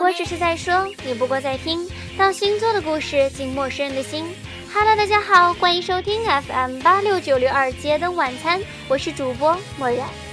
[0.00, 1.86] 我只是在说，你不过在听
[2.16, 4.24] 到星座的故事，进陌生人的心。
[4.72, 10.27] Hello，大家好，欢迎收听 FM 八六九六二街灯晚餐，我是主播默然。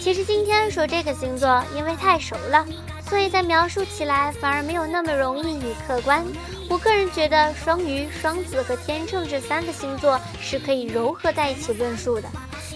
[0.00, 2.64] 其实今天说这个星座，因为太熟了，
[3.08, 6.24] 所以在描述起来反而没有那么容易与客观。
[6.70, 12.28] 我个人觉得双鱼、双子和天秤这三个星座是可以糅合在一起论述的，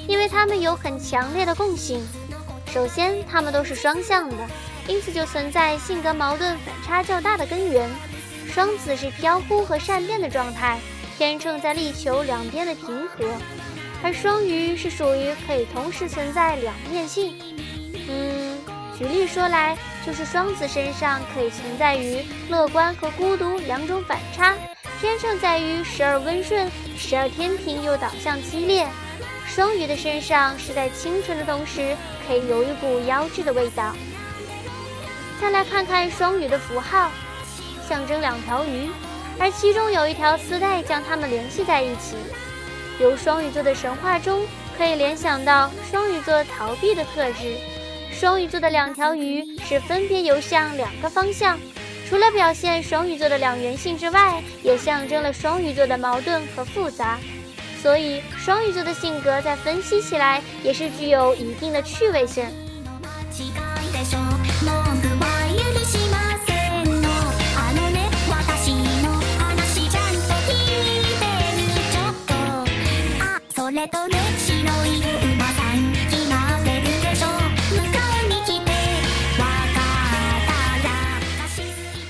[0.06, 2.04] 因为它们有很强烈的共性。
[2.66, 4.36] 首先，它们都是双向的。
[4.88, 7.88] 因此就存在性格矛盾反差较大的根源。
[8.48, 10.80] 双子是飘忽和善变的状态，
[11.16, 13.24] 天秤在力求两边的平和，
[14.02, 17.36] 而双鱼是属于可以同时存在两面性。
[18.08, 18.58] 嗯，
[18.98, 24.56] 举例说来，就是双子身上可以存在于乐观和孤独两种反差，
[25.00, 28.86] 天秤在于时而温顺，时而天平又导向激烈。
[29.46, 33.94] 双鱼的身上是在清纯的同时，可以有一股妖冶的味道。
[35.40, 37.10] 再来看看双鱼的符号，
[37.88, 38.88] 象征两条鱼，
[39.38, 42.16] 而其中有一条丝带将它们联系在一起。
[43.00, 47.56] 由双鱼座的神话中可以联想到双鱼座逃避的特质。
[48.12, 51.58] 双鱼座的两条鱼是分别游向两个方向，
[52.08, 57.18] 除了表现双鱼座的两元性之外，也象征了双鱼座的矛盾和复杂。
[57.82, 62.44] 所以，双鱼座的性格在分析起来也是具有一定的趣味性。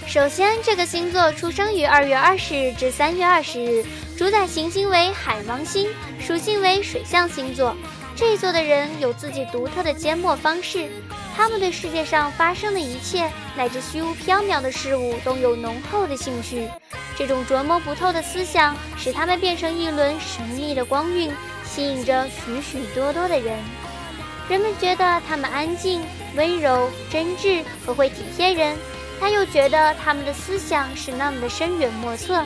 [0.06, 3.82] 首先，这个星座出生于二月二十日至三月二十日，
[4.18, 5.88] 主宰行星为海王星，
[6.20, 7.74] 属性为水象星座。
[8.14, 10.90] 这一座的人有自己独特的缄默方式，
[11.34, 16.68] 他们对世界上发生的一切乃至虚无缥缈的事物都有浓厚的兴趣。
[17.16, 21.32] 这种琢磨不透的思想，使他们变成一轮神秘的光晕，
[21.72, 23.58] 吸引着许许多多的人。
[24.48, 26.04] 人们觉得他们安静、
[26.36, 28.76] 温柔、真挚和会体贴人，
[29.18, 32.44] 但又觉得他们的思想是那么的深远莫测。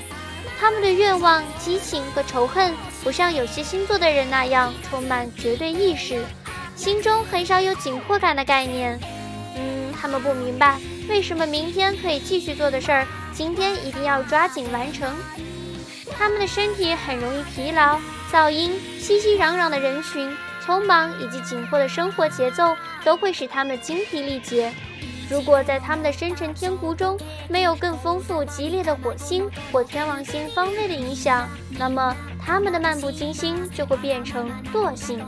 [0.60, 2.72] 他们的愿望、激情和仇恨，
[3.02, 6.22] 不像有些星座的人那样充满绝对意识，
[6.76, 8.98] 心中很少有紧迫感的概念。
[9.56, 15.14] 嗯，他们不明白为什么明天可以继续做的事儿，今天一定要抓紧完成。
[16.16, 17.98] 他们的身体很容易疲劳，
[18.30, 20.30] 噪音、熙熙攘攘的人群、
[20.64, 24.72] 匆忙以及紧迫的生活节奏，都会使他们精疲力竭。
[25.28, 32.14] 如果在他们的生辰天湖中没有更丰富、激烈的火星或天王星方位的影响，那么
[32.44, 35.20] 他们的漫不经心就会变成惰性。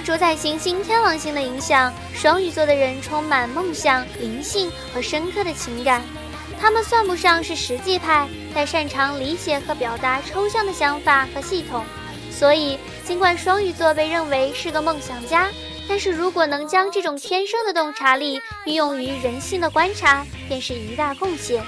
[0.00, 6.02] 主宰行星天王星的影响，双鱼座的人充满梦想、灵性和深刻的情感。
[6.60, 11.84] 他们算不上是实际派，但擅长理解和表达抽象的想法和系统。
[12.30, 15.48] 所以，尽管双鱼座被认为是个梦想家，
[15.88, 21.62] 但是如果能将这种天生的洞察力运用于人性的观察，便是一大贡献。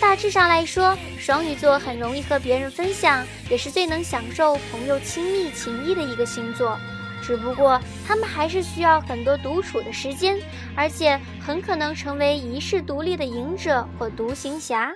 [0.00, 6.78] 大致上来说，双鱼座很容易和别人分享，也是最能享受朋友亲密情谊的一个星座。
[7.22, 10.36] 只不过他们还是需要很多独处的时间，
[10.76, 14.92] 而且很可能成为遗世独立的隐者或独行侠。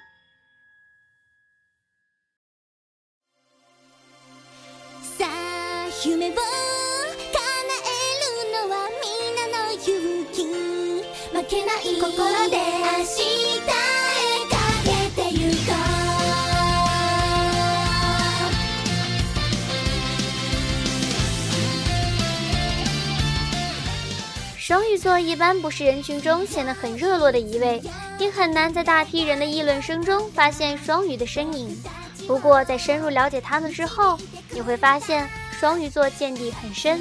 [24.66, 27.80] 双鱼座一般不是人群中显得很热络的一位，
[28.18, 31.80] 也很难在大批人的议论声中发现双鱼的身影。
[32.26, 34.18] 不过，在深入了解他们之后，
[34.50, 36.98] 你会发现双鱼座见地很深。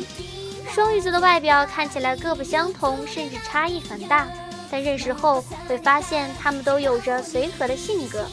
[0.70, 4.28] 双鱼座的外表看起来各不相同，甚至差异很大，
[4.70, 8.28] 但认识后会发现他们都有着随和的性格，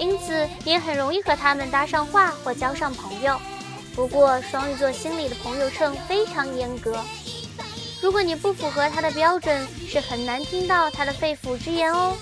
[0.00, 3.38] 因此也很容易和他们搭上话或交上朋友。
[3.94, 6.98] 不过双鱼座心里的朋友秤非常严格，
[8.04, 12.14] 如果你不符合他的标准，是很难听到他的肺腑之言哦。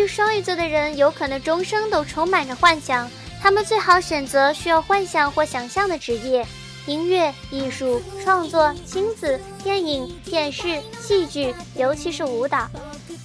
[0.00, 3.08] 于双鱼座的人有可能终生都充满着幻想，
[3.40, 6.46] 他们最好选择需要幻想或想象的职业，
[6.86, 12.66] 音乐、艺术创作、亲子、电影、电视、戏剧，尤其是舞蹈。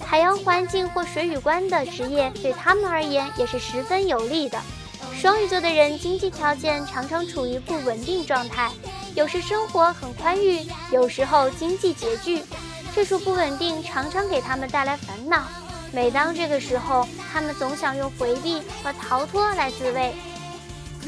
[0.04, 4.60] 海洋环境或水与关的职业对他们而言也是十分有利的。
[5.14, 8.70] 双鱼座的人经济条件常常处于不稳定状态，
[9.14, 12.42] 有时生活很宽裕，有时候经济拮据，
[12.94, 15.42] 这种不稳定常常给他们带来烦恼。
[15.92, 20.14] 每当这个时候，他们总想用回避和逃脱来自卫。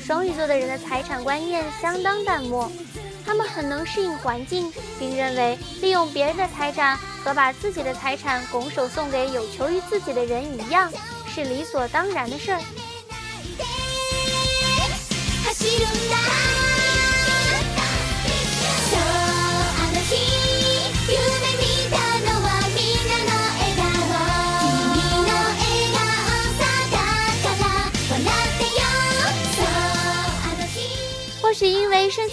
[0.01, 2.71] 双鱼座的人的财产观念相当淡漠，
[3.27, 10.91] 他们很能适应环境，并认为利用别人的财产和把自己的财产拱手送给有求于自己的人一样，
[11.27, 12.61] 是理所当然的事儿。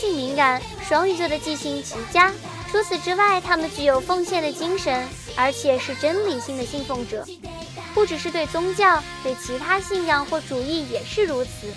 [0.05, 2.31] 性敏感，双鱼座的记性极佳。
[2.71, 5.03] 除此之外，他们具有奉献的精神，
[5.35, 7.25] 而且是真理性的信奉者。
[7.95, 11.73] 不只是对宗教，对其他信仰或主义也是如此。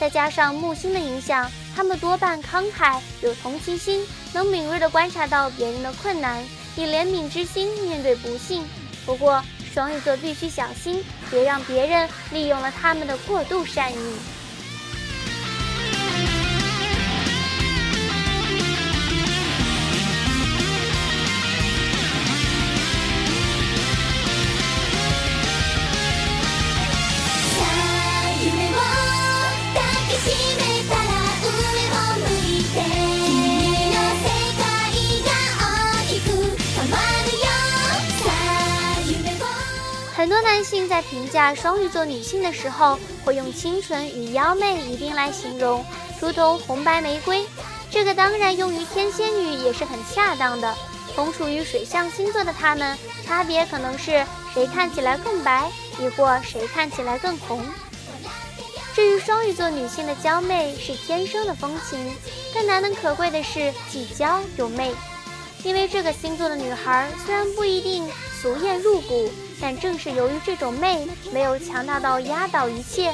[0.00, 6.42] 再加上木星的影响，他们多半慷慨，有同情心，能敏锐地观察到别人的困难，
[6.76, 8.64] 以怜悯之心面对不幸。
[9.06, 9.40] 不过，
[9.72, 14.16] 双鱼座必须小心，别让别人利用了他们的过度善意。
[40.50, 45.86] 男性在评价双鱼座女性的时候，会用清纯与妖媚一并来形容，
[46.20, 47.46] 如同红白玫瑰。
[47.88, 50.74] 这个当然用于天蝎女也是很恰当的。
[51.14, 55.70] 同属于水象星座的他们，差别可能是谁看起来更白，
[56.00, 57.64] 亦或谁看起来更红。
[58.92, 62.12] 至于双鱼座女性的娇媚是天生的风情，
[62.52, 64.92] 更难能可贵的是既娇又媚。
[65.62, 68.08] 因为这个星座的女孩虽然不一定
[68.40, 69.30] 俗艳入骨。
[69.60, 73.12] 但正是由于这种媚没有强大到压倒一切，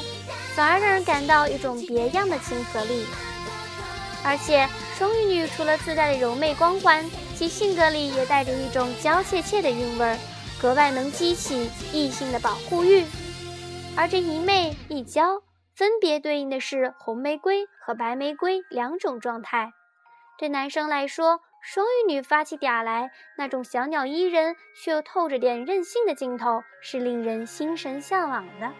[0.55, 3.05] 反而让人感到一种别样的亲和力。
[4.23, 10.17] 而且双鱼女除了自带的柔媚光环，其性格里也带着一种娇怯怯的韵味儿，
[10.61, 13.05] 格外能激起异性的保护欲。
[13.95, 15.41] 而这一媚一娇，
[15.75, 19.71] 分别对应的是红玫瑰和白玫瑰两种状态。
[20.39, 28.71] 对男生来说，双鱼女发起嗲来，那种小鸟依人却又透着点任性的劲头，是令人心神向往的。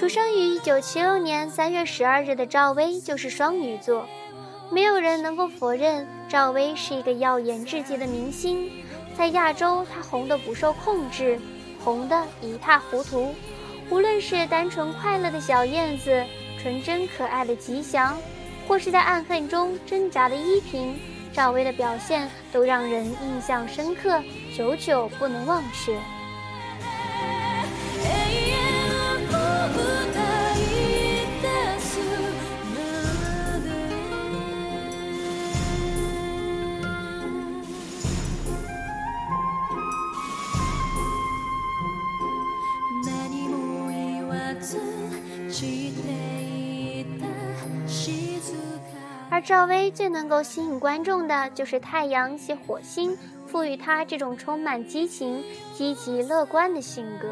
[0.00, 4.08] 出生于一九七六年三月十二日的赵薇就是双鱼座，
[4.70, 8.72] 没有人能够否认赵薇是一个耀眼至极的明星。
[9.14, 11.38] 在亚洲，她红得不受控制，
[11.84, 13.34] 红得一塌糊涂。
[13.90, 16.24] 无论是单纯快乐的小燕子，
[16.62, 18.16] 纯真可爱的吉祥，
[18.66, 20.98] 或是在暗恨中挣扎的依萍，
[21.30, 24.18] 赵薇的表现都让人印象深刻，
[24.56, 25.94] 久久不能忘却。
[49.40, 53.16] 而赵薇最能够吸引观众的就是太阳系火星
[53.46, 55.42] 赋予她这种充满激情、
[55.72, 57.26] 积极乐观的性格。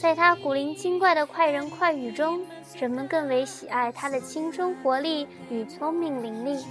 [0.00, 2.40] 在她古灵精怪的快人快语中，
[2.78, 6.64] 人们更为喜爱她的青春活力与聪明伶俐。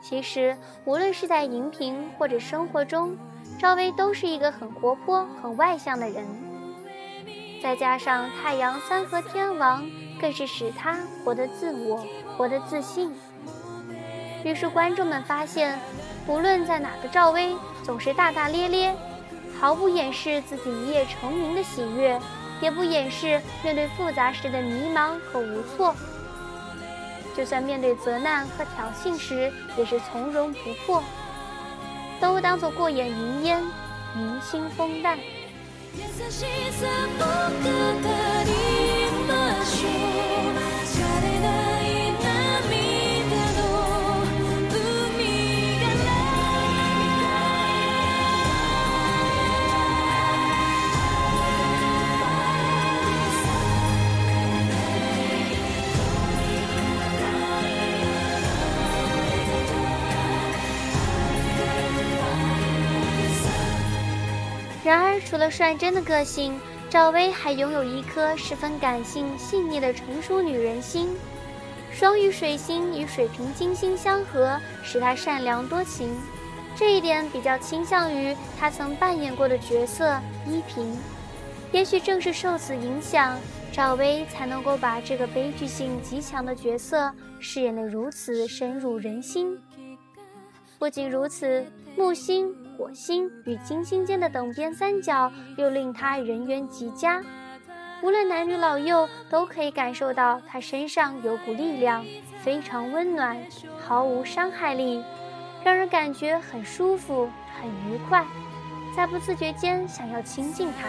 [0.00, 3.18] 其实，无论是在荧屏或者生活中，
[3.58, 6.24] 赵薇都是一个很活泼、很外向的人。
[7.60, 9.84] 再加上太阳三合天王，
[10.20, 12.04] 更是使他活得自我、
[12.36, 13.12] 活得自信。
[14.44, 15.78] 于是，观众们发现，
[16.26, 18.94] 无论在哪个赵薇，总是大大咧咧，
[19.58, 22.20] 毫不掩饰自己一夜成名的喜悦，
[22.60, 25.94] 也不掩饰面对复杂时的迷茫和无措。
[27.36, 31.02] 就算面对责难和挑衅时，也是从容不迫，
[32.20, 33.62] 都当作过眼云烟，
[34.16, 35.18] 云星风淡。
[64.82, 66.58] 然而，除了率真的个性，
[66.90, 71.16] 赵薇还拥有一颗十分感性、细腻的成熟女人心。
[71.92, 76.12] 双鱼水星与水瓶金星相合，使她善良多情。
[76.74, 80.98] 这一点比较倾向于她曾扮演过的角色依萍。
[81.70, 83.38] 也许正是受此影响，
[83.70, 89.56] 赵薇才能够把这个悲剧性极强的角色饰演得如此深入人心。
[90.76, 91.64] 不仅如此，
[91.96, 92.52] 木星。
[92.80, 97.22] 火星与金星间的等边三角又令他人缘极佳，
[98.02, 102.02] 无论男女老幼都可以感受到他身上有股力量，
[102.42, 103.36] 非常温暖，
[103.78, 105.04] 毫无伤害力，
[105.62, 107.28] 让人感觉很舒服、
[107.60, 108.24] 很愉快，
[108.96, 110.88] 在不自觉间想要亲近他。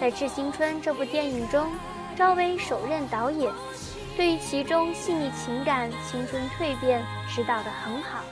[0.00, 1.68] 在《致青春》这部电影中，
[2.16, 3.52] 赵薇首任导演，
[4.16, 8.24] 对于其中细腻情感、青春蜕变指导得很好。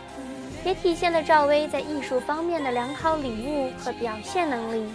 [0.64, 4.88] 也体现了赵薇在艺术方面的良好领悟和表现能力。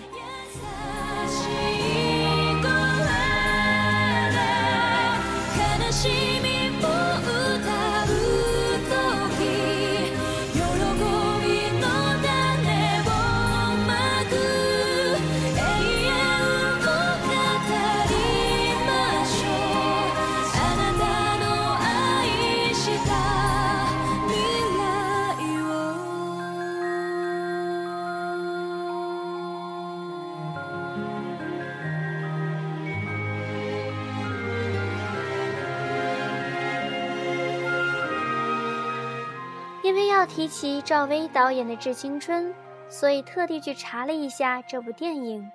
[39.90, 42.54] 因为要提起赵薇导演的《致青春》，
[42.88, 45.50] 所以特地去查了一下这部电影，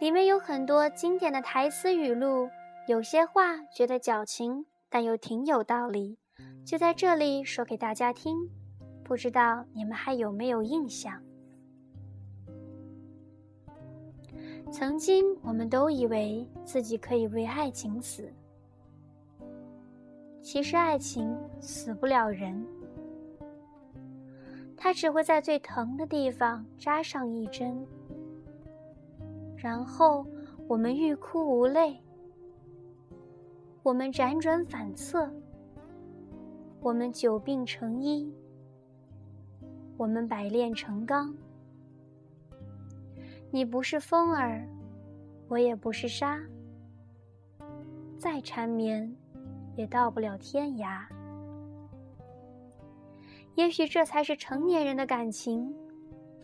[0.00, 2.48] 里面有很多经典的台词语录，
[2.88, 6.16] 有些话觉得矫情，但又挺有道理，
[6.64, 8.48] 就在这里说给大家听，
[9.04, 11.22] 不知道你们还有没有印象？
[14.72, 18.32] 曾经我们都以为自己可以为爱情死，
[20.40, 22.66] 其实爱情死不了人。
[24.76, 27.86] 他只会在最疼的地方扎上一针，
[29.56, 30.24] 然后
[30.68, 32.00] 我们欲哭无泪，
[33.82, 35.28] 我们辗转反侧，
[36.80, 38.32] 我们久病成医，
[39.96, 41.34] 我们百炼成钢。
[43.50, 44.68] 你不是风儿，
[45.48, 46.38] 我也不是沙，
[48.16, 49.10] 再缠绵，
[49.74, 51.06] 也到不了天涯。
[53.56, 55.74] 也许这才是成年人的感情，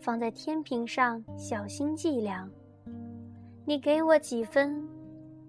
[0.01, 2.51] 放在天平上小心计量。
[3.67, 4.83] 你给我几分，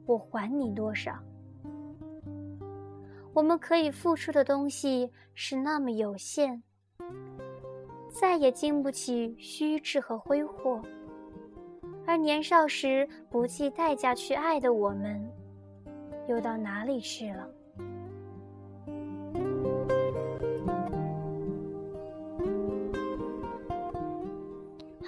[0.05, 1.17] 我还你多少。
[3.33, 6.61] 我们可以付出的东西是那么有限，
[8.11, 10.81] 再也经不起虚掷和挥霍。
[12.05, 15.25] 而年少时不计代价去爱的我们，
[16.27, 17.49] 又到哪里去了？